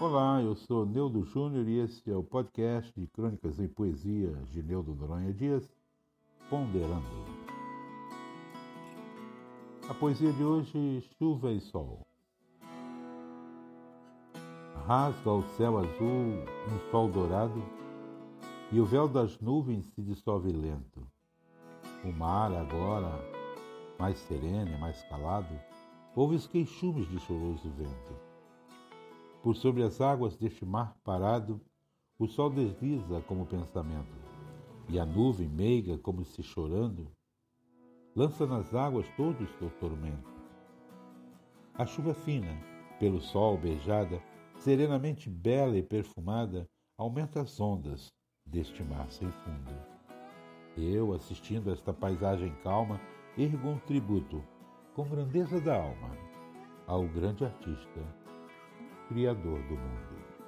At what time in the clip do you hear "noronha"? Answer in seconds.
4.94-5.30